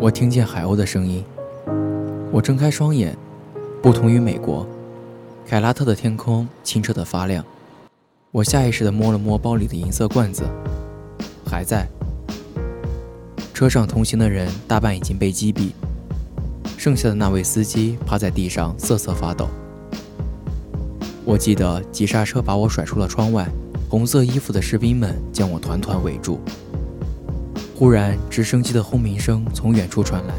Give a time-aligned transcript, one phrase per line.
[0.00, 1.24] 我听见海鸥的声音。
[2.32, 3.16] 我睁开双眼，
[3.82, 4.66] 不同于美国，
[5.46, 7.44] 凯拉特的天空清澈的发亮。
[8.30, 10.44] 我下意识地摸了摸包里的银色罐子，
[11.44, 11.86] 还在。
[13.52, 15.72] 车上同行的人大半已经被击毙，
[16.78, 19.48] 剩下的那位司机趴在地上瑟瑟发抖。
[21.24, 23.46] 我记得急刹车把我甩出了窗外，
[23.90, 26.40] 红色衣服的士兵们将我团团围住。
[27.80, 30.34] 忽然，直升机的轰鸣声从远处传来，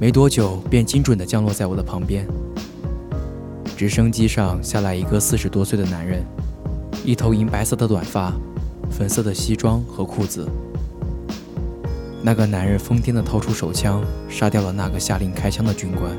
[0.00, 2.26] 没多久便精准地降落在我的旁边。
[3.76, 6.24] 直升机上下来一个四十多岁的男人，
[7.04, 8.32] 一头银白色的短发，
[8.90, 10.48] 粉色的西装和裤子。
[12.22, 16.10] 那个男人疯癫地掏出手枪，杀掉了那个下令开枪的军官。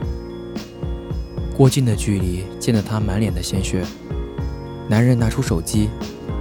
[1.54, 3.84] 过近的距离见得他满脸的鲜血。
[4.88, 5.90] 男人拿出手机，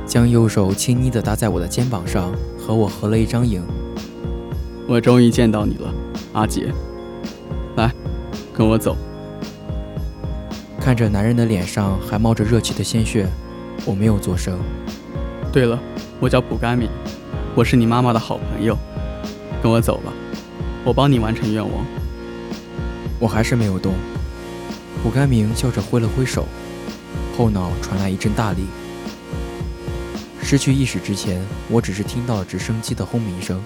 [0.06, 2.32] 将右手轻昵地搭在我的肩膀上。
[2.66, 3.62] 和我合了一张影。
[4.88, 5.94] 我终于见到你了，
[6.32, 6.72] 阿杰。
[7.76, 7.92] 来，
[8.52, 8.96] 跟我走。
[10.80, 13.28] 看着男人的脸上还冒着热气的鲜血，
[13.84, 14.58] 我没有作声。
[15.52, 15.78] 对了，
[16.18, 16.88] 我叫卜甘米，
[17.54, 18.76] 我是你妈妈的好朋友。
[19.62, 20.12] 跟我走吧，
[20.84, 21.84] 我帮你完成愿望。
[23.20, 23.92] 我还是没有动。
[25.04, 26.46] 卜甘明笑着挥了挥手，
[27.38, 28.64] 后脑传来一阵大力。
[30.48, 33.60] 失去意识之前，我只是听到了直升机的轰鸣声。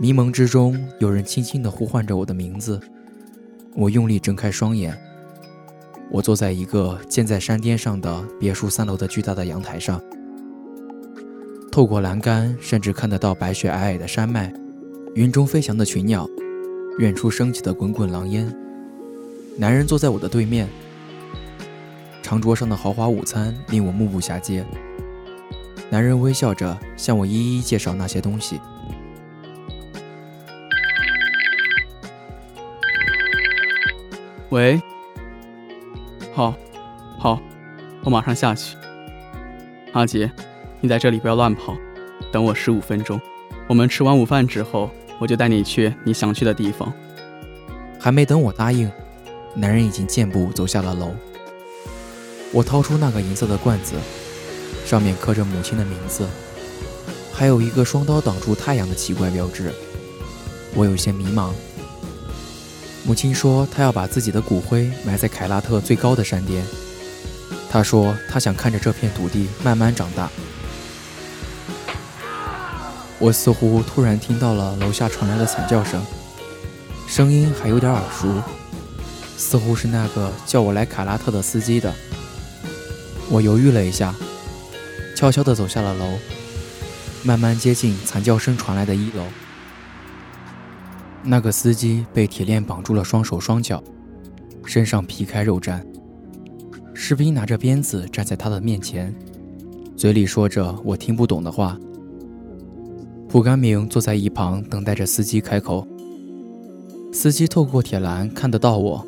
[0.00, 2.80] 迷蒙之中，有人轻轻地呼唤着我的名字。
[3.74, 4.98] 我用力睁开双眼。
[6.10, 10.02] 我坐在一个建在山巅上的别墅三楼的巨大的阳台上，
[11.70, 14.50] 透过栏杆，甚至看得到白雪皑皑的山脉。
[15.16, 16.28] 云中飞翔的群鸟，
[16.98, 18.54] 远处升起的滚滚狼烟。
[19.56, 20.68] 男人坐在我的对面，
[22.22, 24.62] 长桌上的豪华午餐令我目不暇接。
[25.88, 28.60] 男人微笑着向我一一介绍那些东西。
[34.50, 34.78] 喂，
[36.34, 36.54] 好，
[37.18, 37.40] 好，
[38.04, 38.76] 我马上下去。
[39.94, 40.30] 阿杰，
[40.82, 41.74] 你在这里不要乱跑，
[42.30, 43.18] 等我十五分钟。
[43.66, 44.90] 我们吃完午饭之后。
[45.18, 46.92] 我就带你去你想去的地方。
[47.98, 48.90] 还没等我答应，
[49.54, 51.14] 男人已经健步走下了楼。
[52.52, 53.94] 我掏出那个银色的罐子，
[54.84, 56.26] 上面刻着母亲的名字，
[57.32, 59.72] 还有一个双刀挡住太阳的奇怪标志。
[60.74, 61.50] 我有些迷茫。
[63.04, 66.64] 母亲说她要把自己的骨灰埋在凯拉特最高的山巅。
[67.70, 70.30] 她说她想看着这片土地慢慢长大。
[73.18, 76.04] 我似乎突然听到了楼下传来的惨叫声，
[77.06, 78.28] 声音还有点耳熟，
[79.36, 81.92] 似乎是那个叫我来卡拉特的司机的。
[83.30, 84.14] 我犹豫了一下，
[85.16, 86.04] 悄悄地走下了楼。
[87.22, 89.24] 慢慢接近惨叫声传来的一楼。
[91.24, 93.82] 那个司机被铁链绑住了双手双脚，
[94.64, 95.82] 身上皮开肉绽。
[96.94, 99.12] 士兵拿着鞭子站在他的面前，
[99.96, 101.76] 嘴里说着我听不懂的话。
[103.28, 105.86] 蒲甘明坐在一旁等待着司机开口。
[107.12, 109.04] 司机透过铁栏看得到我。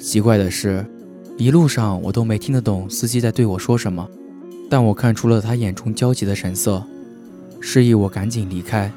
[0.00, 0.84] 奇怪的是，
[1.36, 4.08] 一路上我都没听得懂司机在对我说什么，
[4.70, 6.82] 但我看出了他眼中焦急的神色，
[7.60, 8.90] 示意我赶紧离开。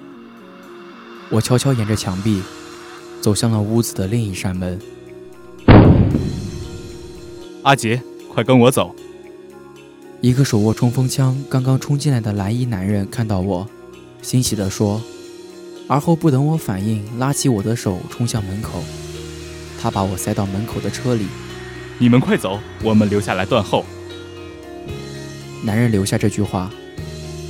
[1.29, 2.41] 我悄悄沿着墙壁
[3.19, 4.79] 走向了屋子的另一扇门。
[7.63, 8.01] 阿杰，
[8.33, 8.95] 快跟我走！
[10.21, 13.67] 一个手握冲锋枪、刚刚冲进来的蓝衣男人看到我，
[14.21, 15.01] 欣喜地说，
[15.87, 18.83] 而后不等我反应，拉起我的手冲向门口。
[19.79, 21.27] 他把我塞到门口的车里。
[21.99, 23.85] 你们快走，我们留下来断后。
[25.63, 26.69] 男人留下这句话，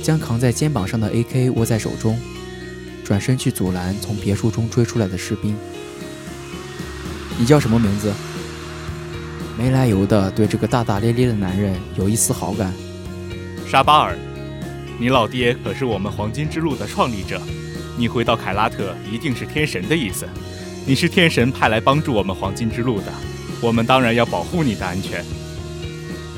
[0.02, 2.18] 将扛在肩膀上的 AK 握在手中，
[3.04, 5.56] 转身去阻拦从别墅中追出来的士兵。
[7.38, 8.12] 你叫什么名字？
[9.58, 12.72] 没来由的对这个大大咧咧的男人有一丝好感。
[13.68, 14.16] 沙巴尔，
[15.00, 17.40] 你老爹可是我们黄金之路的创立者，
[17.96, 20.28] 你回到凯拉特一定是天神的意思。
[20.84, 23.12] 你是天神派来帮助我们黄金之路的，
[23.60, 25.24] 我们当然要保护你的安全。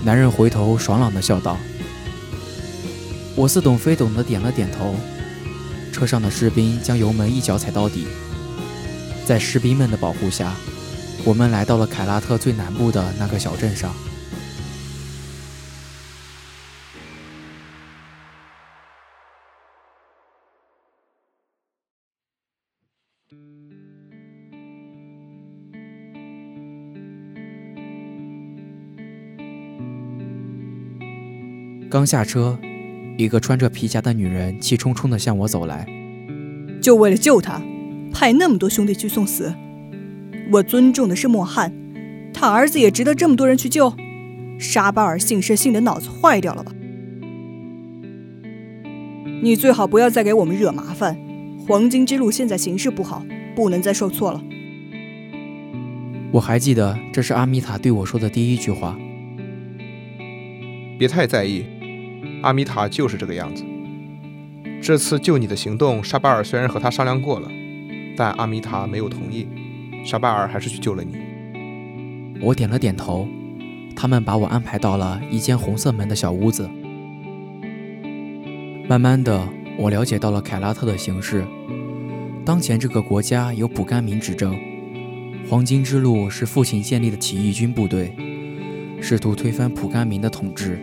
[0.04, 1.56] 男人回头爽朗地笑道
[3.34, 4.94] ：“我似懂非懂地点了点头。”
[5.90, 8.06] 车上的士兵将油门一脚踩到底，
[9.24, 10.52] 在士兵们的保护下。
[11.24, 13.94] 我们来到了凯拉特最南部的那个小镇上。
[32.00, 32.58] 刚下车，
[33.18, 35.86] 一个穿着皮夹的女人气冲冲地向我走来。
[36.80, 37.60] 就为了救他，
[38.10, 39.52] 派那么多兄弟去送死。
[40.50, 41.70] 我尊重的是莫汉，
[42.32, 43.92] 他儿子也值得这么多人去救。
[44.58, 46.72] 沙巴尔姓氏姓的脑子坏掉了吧？
[49.42, 51.18] 你最好不要再给我们惹麻烦。
[51.68, 53.22] 黄金之路现在形势不好，
[53.54, 54.42] 不能再受挫了。
[56.32, 58.98] 我还记得，这是阿米塔对我说的第一句话。
[60.98, 61.64] 别太在意，
[62.42, 63.64] 阿米塔就是这个样子。
[64.82, 67.50] 这次救你的行动，沙巴尔虽然和他商量过了，
[68.16, 69.46] 但阿米塔没有同意。
[70.04, 71.16] 沙巴尔还是去救了你。
[72.40, 73.28] 我点了点头。
[73.94, 76.70] 他们把我安排到了一间红色门的小屋子。
[78.88, 79.46] 慢慢的，
[79.76, 81.44] 我了解到了凯拉特的形势。
[82.42, 84.58] 当前这个国家由普甘民执政，
[85.50, 88.16] 黄金之路是父亲建立的起义军部队，
[89.02, 90.80] 试图推翻普甘民的统治。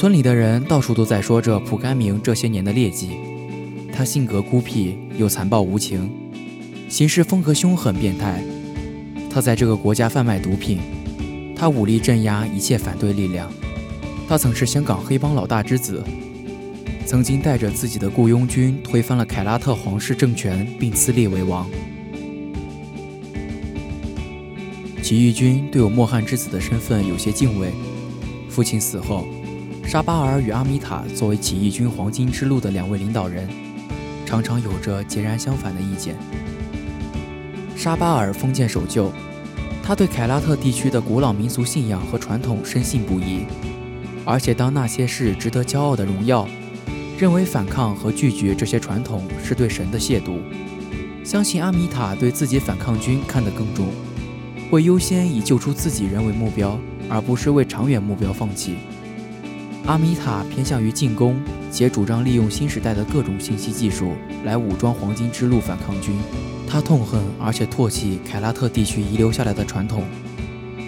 [0.00, 3.18] 村里的人到处都在说着普甘明这些年的劣迹，
[3.92, 6.10] 他性格孤僻又残暴无情。
[6.88, 8.42] 行事风格凶狠变态，
[9.28, 10.80] 他在这个国家贩卖毒品，
[11.54, 13.52] 他武力镇压一切反对力量。
[14.26, 16.02] 他曾是香港黑帮老大之子，
[17.04, 21.68] 曾经带着自己的雇佣军推翻了凯拉特皇室政权，并自立为王。
[25.02, 27.68] 起义军对我莫汉之子的身份有些敬畏。
[28.48, 29.28] 父亲死后，
[29.90, 33.48] 沙巴尔与阿米塔作为起义军黄金之路的两位领导人，
[34.24, 36.14] 常常有着截然相反的意见。
[37.74, 39.12] 沙巴尔封建守旧，
[39.82, 43.40] 他对凯拉特地区的古老民俗信仰和传统深信不疑，
[44.24, 46.46] 而且当那些是值得骄傲的荣耀，
[47.18, 50.38] 认为反抗和拒绝这些传统是对神的亵渎。
[51.24, 53.88] 相信阿米塔对自己反抗军看得更重，
[54.70, 56.78] 会优先以救出自己人为目标，
[57.08, 58.76] 而不是为长远目标放弃。
[59.86, 64.12] 阿米塔偏向于进攻，且主张利用新时代的各种信息技术
[64.44, 66.14] 来武装黄金之路反抗军。
[66.68, 70.04] 他痛恨而且唾弃凯拉特地区遗留下来的传统，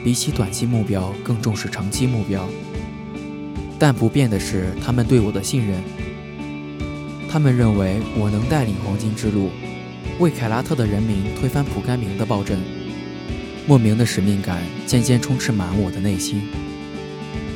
[0.04, 2.48] 比起短期目标更重视长期目标。
[3.78, 5.82] 但不变的是他们对我的信任。
[7.28, 9.50] 他们认为我能带领黄金之路，
[10.20, 12.60] 为凯拉特的人民推翻普甘明的暴政。
[13.66, 16.42] 莫名的使命感渐渐充斥满我的内心。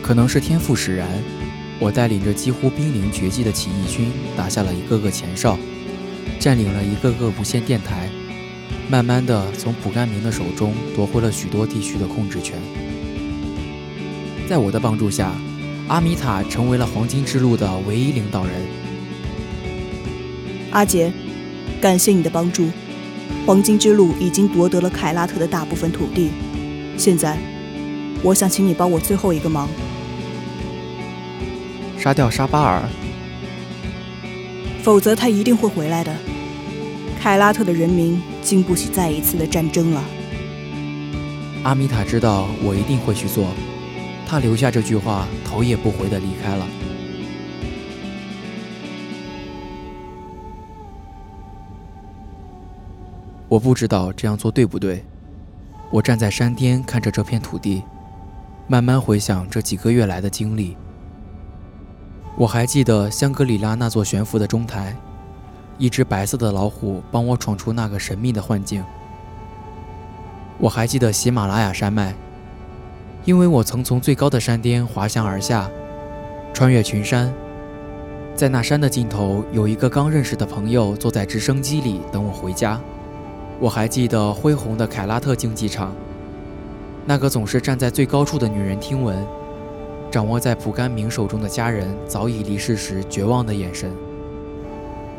[0.07, 1.09] 可能是天赋使然，
[1.81, 5.59] 我带领着几乎濒临绝迹的起义军，打下了一个个前哨。
[6.39, 8.09] 占领了一个个无线电台，
[8.89, 12.57] 慢慢的从普甘明的手中夺回了许多地区的控制权。
[14.49, 15.33] 在我的帮助下，
[15.89, 18.55] 阿米塔成为了黄金之路的唯一领导人。
[20.71, 21.13] 阿杰，
[21.81, 22.69] 感谢你的帮助。
[23.45, 26.31] 黄金之路已经夺得了凯拉特的大部分土地，
[26.97, 27.37] 现在，
[28.23, 29.69] 我想请你帮我最后一个忙。
[31.99, 32.83] 杀掉沙巴尔，
[34.83, 36.15] 否则他一定会回来的。
[37.21, 40.05] 凯拉特的人民经不起再一次的战争了。
[41.65, 43.49] 阿米塔知道我一定会去做，
[44.27, 46.67] 他留下这句话，头也不回的离开了。
[53.49, 55.05] 我不知道这样做对不对。
[55.91, 57.83] 我站在山巅，看着这片土地，
[58.69, 60.77] 慢慢回想这几个月来的经历。
[62.39, 64.95] 我还记得香格里拉那座悬浮的钟台，
[65.79, 68.85] 一只白色的老虎帮我闯出那个神秘的幻境。
[70.59, 72.15] 我还记得喜马拉雅山脉，
[73.25, 75.71] 因为我曾从最高的山巅滑翔而下，
[76.53, 77.33] 穿越群山，
[78.35, 82.79] 在那山的尽头有一个刚认识的朋友坐在直升机里等我回家。
[83.59, 85.95] 我还记得恢宏的凯拉特竞技场，
[87.07, 89.27] 那个总是站在最高处的女人听闻，
[90.17, 93.93] 掌握在蒲甘明手中的家人早已离世时绝望的眼神。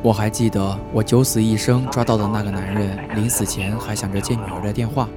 [0.01, 5.07] 我还记得我九死一生抓到的那个男人，临死前还想着接女儿的电话。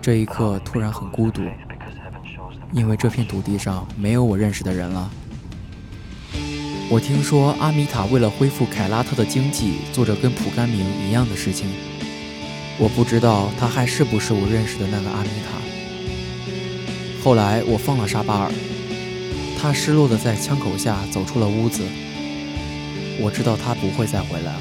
[0.00, 1.42] 这一刻突然很孤独，
[2.72, 5.10] 因为这片土地上没有我认识的人了。
[6.90, 11.68] 我听说阿米塔为了恢复凯拉特的经济，做着跟蒲甘明一样的事情。
[12.78, 15.58] 我不知道他还是不是我认识的那个阿米塔。
[17.22, 18.50] 后来我放了沙巴尔，
[19.60, 21.82] 他失落的在枪口下走出了屋子。
[23.20, 24.60] 我知道他不会再回来了。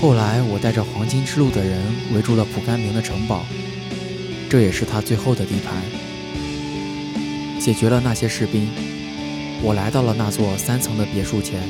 [0.00, 1.80] 后来我带着黄金之路的人
[2.14, 3.46] 围住了蒲甘明的城堡，
[4.50, 5.82] 这也是他最后的地盘。
[7.58, 8.68] 解决了那些士兵，
[9.62, 11.62] 我来到了那座三层的别墅前，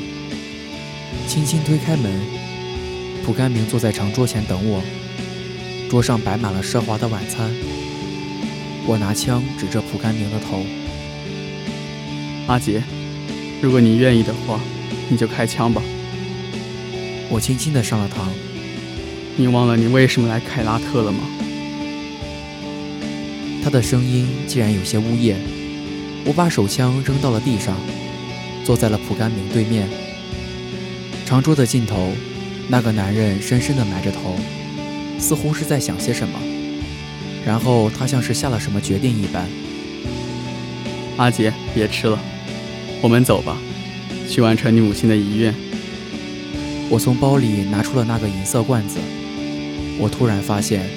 [1.28, 2.20] 轻轻推开门，
[3.24, 4.82] 蒲甘明坐在长桌前等我。
[5.88, 7.54] 桌上摆满了奢华的晚餐。
[8.86, 10.64] 我拿枪指着蒲甘明的头
[12.46, 12.82] ：“阿杰，
[13.62, 14.60] 如果你愿意的话，
[15.08, 15.82] 你就开枪吧。”
[17.30, 18.28] 我轻轻地上了膛。
[19.36, 21.20] 你忘了你为什么来凯拉特了吗？
[23.64, 25.36] 他的声音竟然有些呜咽。
[26.26, 27.76] 我把手枪扔到了地上，
[28.64, 29.88] 坐在了蒲甘明对面。
[31.24, 32.12] 长桌的尽头，
[32.68, 34.36] 那个男人深深的埋着头。
[35.18, 36.38] 似乎是在想些什么，
[37.46, 39.48] 然后他像是下了什么决定一般。
[41.16, 42.18] 阿杰，别吃了，
[43.04, 43.58] 我们走吧，
[44.30, 45.54] 去完成你母亲的遗愿。
[46.88, 48.98] 我从包里拿出了那个银色罐子，
[49.98, 50.88] 我突然发现，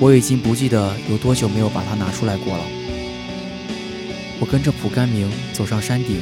[0.00, 2.64] 我已经不记得有多久没有把它拿出来过了。
[4.40, 6.16] 我跟着蒲甘明走上山顶。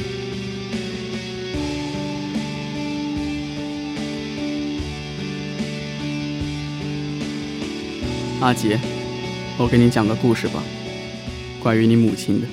[8.41, 8.77] 阿杰，
[9.57, 10.61] 我给你讲个故事吧，
[11.63, 12.47] 关于你母亲的。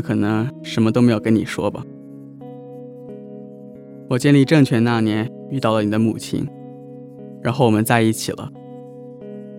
[0.00, 1.84] 可能什么都没有跟你说吧。
[4.08, 6.46] 我建立政权那年遇到了你的母亲，
[7.42, 8.50] 然后我们在一起了，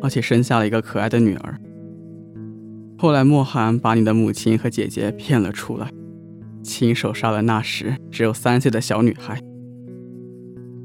[0.01, 1.57] 而且生下了一个可爱的女儿。
[2.97, 5.89] 后来莫寒把你的母亲和姐姐骗了出来。
[6.63, 9.39] 亲手杀了那时只有三岁的小女孩，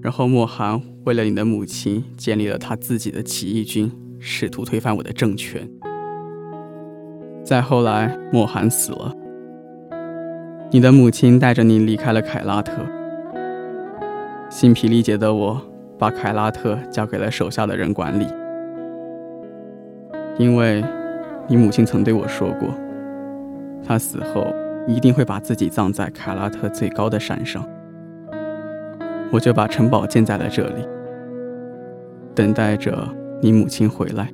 [0.00, 5.68] 然后莫寒为了你的母亲建立了他自己的起义军，试图推翻我的政权。
[7.44, 9.14] 再后来，莫寒死了，
[10.70, 12.72] 你的母亲带着你离开了凯拉特。
[14.50, 15.60] 心疲力竭的我，
[15.98, 18.26] 把凯拉特交给了手下的人管理，
[20.38, 20.84] 因为
[21.46, 22.68] 你母亲曾对我说过，
[23.84, 24.46] 她死后。
[24.88, 27.68] 一定会把自己葬在凯拉特最高的山上，
[29.32, 30.86] 我就把城堡建在了这里，
[32.36, 32.96] 等待着
[33.42, 34.28] 你母亲回来。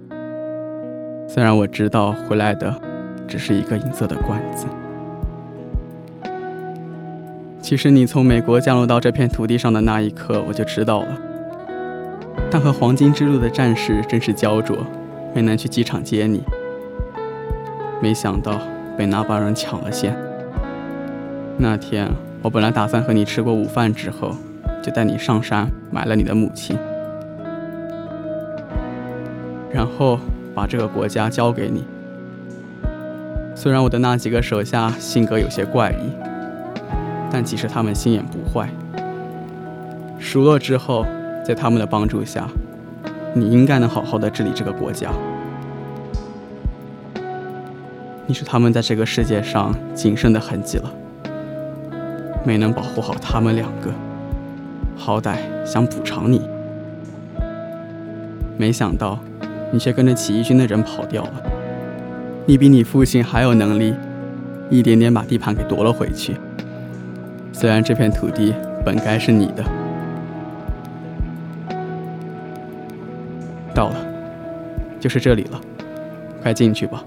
[1.26, 2.78] 虽然我知道回来的
[3.26, 4.66] 只是一个银色的罐子。
[7.72, 11.18] 其实你从美国降落到这片土地上的那一刻，我就知道了。
[12.50, 14.76] 但和黄金之路的战士真是焦灼，
[15.34, 16.42] 没能去机场接你。
[18.02, 18.60] 没想到
[18.94, 20.14] 被那帮人抢了线。
[21.56, 22.10] 那天，
[22.42, 24.36] 我本来打算和你吃过午饭之后，
[24.82, 26.76] 就带你上山埋了你的母亲，
[29.72, 30.20] 然后
[30.54, 31.84] 把这个国家交给你。
[33.54, 36.31] 虽然我的那几个手下性格有些怪异，
[37.32, 38.68] 但其实他们心眼不坏。
[40.18, 41.06] 熟络之后，
[41.42, 42.46] 在他们的帮助下，
[43.34, 45.10] 你应该能好好的治理这个国家。
[48.26, 50.92] 你是他们在这个世界上仅剩的痕迹了。
[52.44, 53.90] 没能保护好他们两个，
[54.96, 56.42] 好歹想补偿你，
[58.58, 59.18] 没想到，
[59.70, 61.32] 你却跟着起义军的人跑掉了。
[62.44, 63.94] 你比你父亲还有能力，
[64.68, 66.36] 一点点把地盘给夺了回去。
[67.52, 68.54] 虽然这片土地
[68.84, 69.64] 本该是你的。
[73.74, 73.96] 到了，
[75.00, 75.60] 就是这里了，
[76.42, 77.02] 快进去吧。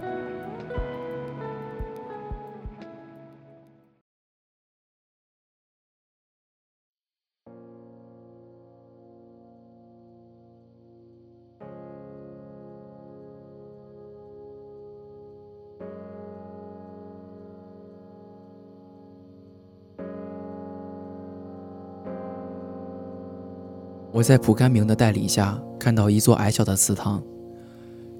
[24.16, 27.22] 我在蒲甘明的带领下，看到一座矮小的祠堂。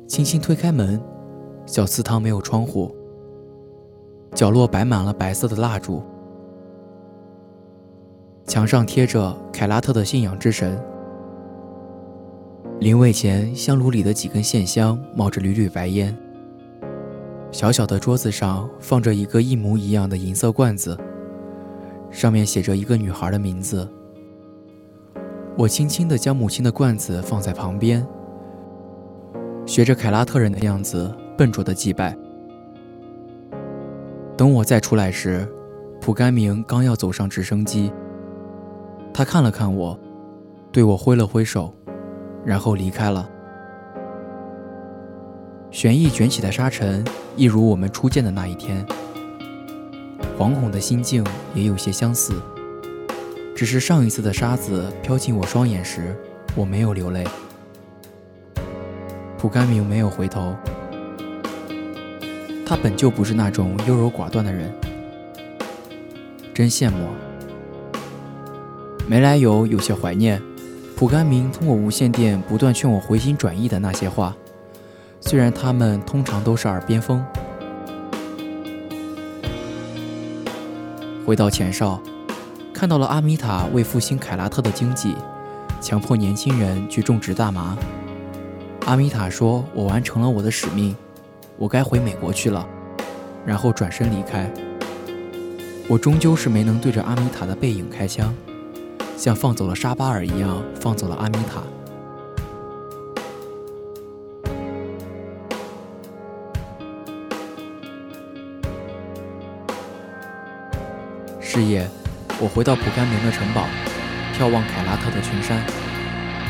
[0.06, 1.02] 轻轻推开门，
[1.66, 2.94] 小祠堂没有窗户，
[4.34, 6.04] 角落摆满了白色的蜡烛，
[8.46, 10.78] 墙上贴着凯拉特的信仰之神。
[12.82, 16.14] 灵位前，香炉里的几根线香冒着缕缕白烟。
[17.54, 20.98] 小小的桌子上放着一个一模一样的银色罐子，
[22.12, 23.88] 上面写着一个女孩的名字。
[25.58, 28.06] 我轻轻地将母亲的罐子放在旁边，
[29.66, 32.16] 学着凯拉特人的样子，笨拙地祭拜。
[34.36, 35.48] 等我再出来时，
[36.02, 37.90] 蒲甘明刚要走上直升机。
[39.14, 39.98] 他看了看我，
[40.74, 41.74] 对我挥了挥手，
[42.44, 43.30] 然后离开了。
[45.72, 47.02] 旋翼卷起的沙尘，
[47.38, 48.86] 一如我们初见的那一天。
[50.38, 52.34] 惶恐的心境也有些相似。
[53.56, 56.14] 只是上一次的沙子飘进我双眼时，
[56.56, 57.26] 我没有流泪。
[59.38, 60.54] 蒲甘明没有回头，
[62.66, 64.70] 他本就不是那种优柔寡断的人，
[66.54, 67.08] 真羡慕。
[69.08, 70.42] 没来由有些怀念，
[70.98, 74.36] 蒲甘明通过无线电不断劝我回心转意的那些话，
[75.22, 77.24] 虽然他们通常都是耳边风。
[81.26, 82.02] 回到前哨。
[82.76, 85.16] 看到了阿米塔为复兴凯拉特的经济，
[85.80, 87.78] 强迫年轻人去种植大麻。
[88.86, 90.94] 阿米塔说：“我完成了我的使命，
[91.58, 92.68] 我该回美国去了。”
[93.48, 94.52] 然后转身离开。
[95.88, 98.36] 我终究是没能对着阿米塔的背影开枪，
[99.16, 101.64] 像放走了沙巴尔一样放走了阿米塔。
[111.40, 111.90] 事业。
[112.38, 113.66] 我回到蒲甘明的城堡，
[114.38, 115.64] 眺望凯拉特的群山，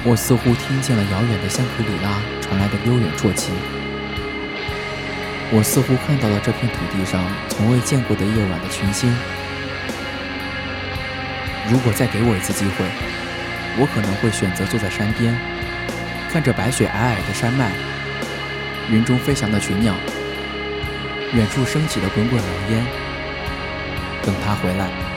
[0.04, 3.52] 我似乎听见了遥远的香格里拉传来的悠远啜泣。
[5.52, 9.16] 我似乎看到了这片土地上从未见过的夜晚的群星。
[11.70, 12.86] 如果再给我一次机会，
[13.78, 15.38] 我可能会选择坐在山边，
[16.32, 17.72] 看着白雪皑皑的山脉，
[18.90, 19.94] 云中飞翔的群鸟，
[21.34, 22.86] 远处升起的滚滚浓烟，
[24.24, 25.15] 等他回来。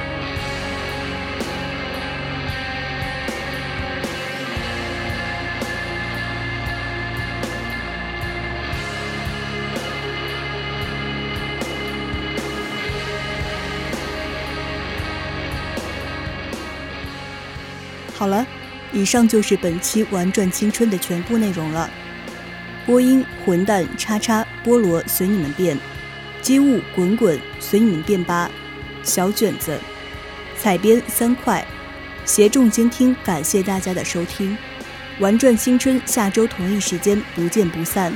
[18.18, 18.44] 好了，
[18.92, 21.88] 以上就是本期《玩转青春》的全部内容了。
[22.84, 25.78] 播音混蛋叉叉菠萝随你们变，
[26.42, 28.50] 机务滚滚随你们变吧。
[29.04, 29.78] 小卷子，
[30.56, 31.64] 采编三块，
[32.24, 34.50] 协众监听，感谢大家的收听。
[35.20, 38.12] 《玩转青春》下周同一时间不见不散。